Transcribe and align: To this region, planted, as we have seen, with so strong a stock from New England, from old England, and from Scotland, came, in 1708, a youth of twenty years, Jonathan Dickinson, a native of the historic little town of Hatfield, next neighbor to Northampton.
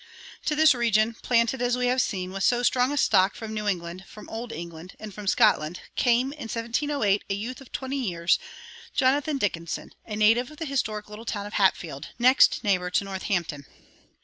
To 0.45 0.55
this 0.55 0.73
region, 0.73 1.13
planted, 1.21 1.61
as 1.61 1.77
we 1.77 1.85
have 1.85 2.01
seen, 2.01 2.31
with 2.31 2.43
so 2.43 2.63
strong 2.63 2.91
a 2.91 2.97
stock 2.97 3.35
from 3.35 3.53
New 3.53 3.67
England, 3.67 4.05
from 4.07 4.27
old 4.29 4.51
England, 4.51 4.95
and 4.99 5.13
from 5.13 5.27
Scotland, 5.27 5.81
came, 5.95 6.33
in 6.33 6.49
1708, 6.49 7.23
a 7.29 7.33
youth 7.35 7.61
of 7.61 7.71
twenty 7.71 7.97
years, 7.97 8.39
Jonathan 8.95 9.37
Dickinson, 9.37 9.91
a 10.07 10.15
native 10.15 10.49
of 10.49 10.57
the 10.57 10.65
historic 10.65 11.07
little 11.07 11.23
town 11.25 11.45
of 11.45 11.53
Hatfield, 11.53 12.07
next 12.17 12.63
neighbor 12.63 12.89
to 12.89 13.03
Northampton. 13.03 13.67